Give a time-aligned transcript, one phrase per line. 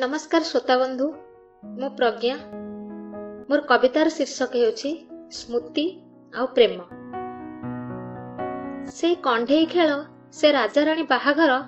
[0.00, 1.06] ନମସ୍କାର ଶ୍ରୋତା ବନ୍ଧୁ
[1.78, 2.34] ମୁଁ ପ୍ରଜ୍ଞା।
[3.48, 4.90] ମୋର କବିତାର ଶୀର୍ଷକ ହେଉଛି
[5.32, 5.84] ସ୍ମୃତି
[6.32, 6.78] ଆଉ ପ୍ରେମ।
[8.90, 9.98] ସେଇ କଣ୍ଢେଇ ଖେଳ
[10.32, 11.58] ସେ ରାଜାରାଣୀ ବାହାଘର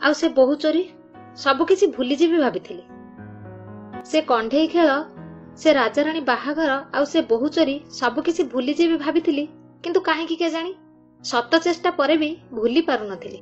[0.00, 0.82] ଆଉ ସେ ବୋହୁ ଚୋରି
[1.36, 2.84] ସବୁ କିଛି ଭୁଲିଯିବି ଭାବିଥିଲି।
[4.04, 4.96] ସେ କଣ୍ଢେଇ ଖେଳ
[5.56, 9.44] ସେ ରାଜାରାଣୀ ବାହାଘର ଆଉ ସେ ବୋହୁ ଚୋରି ସବୁ କିଛି ଭୁଲିଯିବି ଭାବିଥିଲି
[9.84, 10.72] କିନ୍ତୁ କାହିଁକି କେଜାଣି?
[11.24, 13.40] ଶତ ଚେଷ୍ଟା ପରେ ବି ଭୁଲି ପାରୁନଥିଲି।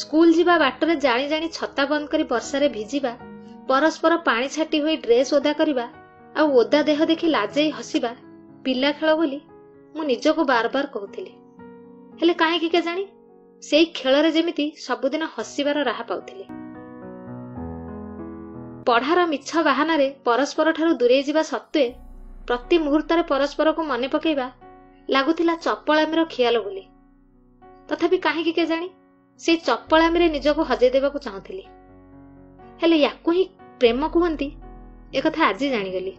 [0.00, 3.12] ସ୍କୁଲ ଯିବା ବାଟରେ ଜାଣି ଜାଣି ଛତା ବନ୍ଦ କରି ବର୍ଷାରେ ଭିଜିବା
[3.68, 5.86] ପରସ୍ପର ପାଣି ଛାଟି ହୋଇ ଡ୍ରେସ୍ ଓଦା କରିବା
[6.34, 8.10] ଆଉ ଓଦା ଦେହ ଦେଖି ଲାଜେଇ ହସିବା
[8.64, 9.38] ପିଲା ଖେଳ ବୋଲି
[9.94, 11.32] ମୁଁ ନିଜକୁ ବାର ବାର କହୁଥିଲି।
[12.20, 13.04] ହେଲେ କାହିଁକି କେଜାଣି?
[13.62, 16.44] ସେଇ ଖେଳରେ ଯେମିତି ସବୁଦିନ ହସିବାର ରାହା ପାଉଥିଲି।
[18.86, 21.84] ପଢାର ମିଛ ବାହାନାରେ ପରସ୍ପରଠାରୁ ଦୂରେଇ ଯିବା ସତ୍ତ୍ୱେ
[22.48, 24.46] ପ୍ରତି ମୁହୂର୍ତ୍ତରେ ପରସ୍ପରକୁ ମନେ ପକେଇବା
[25.08, 26.84] ଲାଗୁଥିଲା ଚପଳାମିର ଖିଆଲ ବୋଲି।
[27.88, 28.88] ତଥାପି କାହିଁକି କେଜାଣି?
[29.40, 31.64] ସେଇ ଚପଳାମିରେ ନିଜକୁ ହଜେଇ ଦେବାକୁ ଚାହୁଁଥିଲି।
[32.82, 33.44] ହେଲେ ୟାକୁ ହିଁ
[33.80, 34.48] ପ୍ରେମ କୁହନ୍ତି
[35.14, 36.14] ଏକଥା ଆଜି ଜାଣିଗଲି।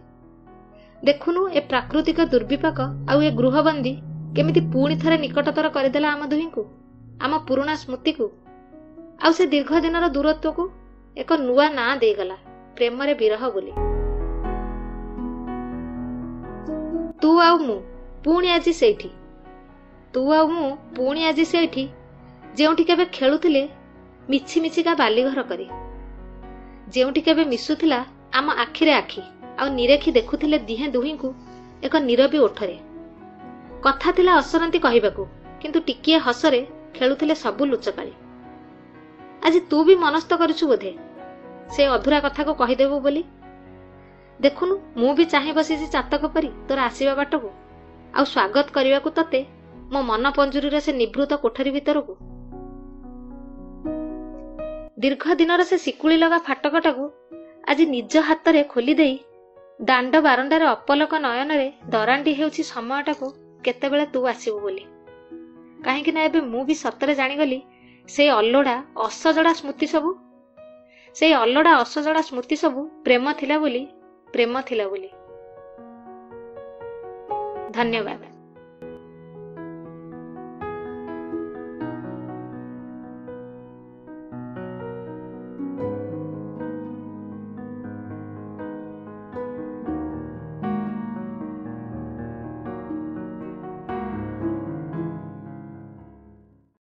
[1.02, 2.78] ଦେଖୁନୁ ଏ ପ୍ରାକୃତିକ ଦୁର୍ବିପାକ
[3.10, 3.92] ଆଉ ଏ ଗୃହବନ୍ଦୀ
[4.36, 6.64] କେମିତି ପୁଣି ଥରେ ନିକଟତର କରିଦେଲା ଆମ ଦୁହିଁଙ୍କୁ
[7.20, 8.26] ଆମ ପୁରୁଣା ସ୍ମୃତିକୁ।
[9.24, 10.64] ଆଉ ସେ ଦୀର୍ଘ ଦିନର ଦୂରତ୍ୱକୁ
[11.16, 12.36] ଏକ ନୂଆ ନାଁ ଦେଇଗଲା
[12.76, 13.72] ପ୍ରେମରେ ବିରହ ବୋଲି।
[17.22, 17.78] ତୁ ଆଉ ମୁଁ
[18.24, 19.10] ପୁଣି ଆଜି ସେଇଠି।
[20.14, 21.84] ତୁ ଆଉ ମୁଁ ପୁଣି ଆଜି ସେଇଠି
[22.58, 23.62] ଯେଉଁଠି କେବେ ଖେଳୁଥିଲେ
[24.30, 25.66] ମିଛି ମିଛିକା ବାଲିଘର କରି।
[26.94, 27.98] ଯେଉଁଠି କେବେ ମିଶୁଥିଲା
[28.32, 29.22] ଆମ ଆଖିରେ ଆଖି
[29.58, 31.28] ଆଉ ନିରେଖି ଦେଖୁଥିଲେ ଦିହେଁ ଦୁହିଁଙ୍କୁ
[31.82, 32.76] ଏକ ନିରବୀ ଓଠରେ।
[33.82, 35.22] କଥା ଥିଲା ଅସରନ୍ତି କହିବାକୁ
[35.60, 36.60] କିନ୍ତୁ ଟିକିଏ ହସରେ
[36.96, 38.12] ଖେଳୁଥିଲେ ସବୁ ଲୁଚକାଳି।
[39.46, 40.92] ଆଜି ତୁ ବି ମନସ୍ଥ କରିଛୁ ବୋଧେ?
[41.74, 43.22] ସେ ଅଧୁରା କଥାକୁ କହିଦେବୁ ବୋଲି?
[44.40, 47.48] ଦେଖୁନୁ ମୁଁ ବି ଚାହିଁ ବସିଛି ଚାତକ ପରି ତୋର ଆସିବା ବାଟକୁ।
[48.16, 49.40] ଆଉ ସ୍ୱାଗତ କରିବାକୁ ତତେ
[49.92, 52.14] ମୋ ମନ ପଞ୍ଜୁରୀରେ ସେ ନିଭୃତ କୋଠରୀ ଭିତରକୁ
[54.98, 57.04] ଦୀର୍ଘ ଦିନର ସେ ଶିକୁଳି ଲଗା ଫାଟକଟାକୁ
[57.68, 59.16] ଆଜି ନିଜ ହାତରେ ଖୋଲି ଦେଇ
[59.80, 63.26] ଦାଣ୍ଡ ବାରଣ୍ଡାରେ ଅପଲକ ନୟନରେ ଦରାଣ୍ଡି ହେଉଛି ସମୟଟାକୁ
[63.64, 64.84] କେତେବେଳେ ତୁ ଆସିବୁ ବୋଲି।
[65.84, 67.58] କାହିଁକି ନା ଏବେ ମୁଁ ବି ସତରେ ଜାଣିଗଲି
[68.08, 68.76] ସେଇ ଅଲୋଡ଼ା
[69.06, 70.10] ଅସଜଡ଼ା ସ୍ମୃତି ସବୁ
[71.14, 73.82] ସେଇ ଅଲୋଡ଼ା ଅସଜଡ଼ା ସ୍ମୃତି ସବୁ ପ୍ରେମ ଥିଲା ବୋଲି
[74.32, 75.10] ପ୍ରେମ ଥିଲା ବୋଲି।
[77.72, 78.37] ଧନ୍ୟବାଦ।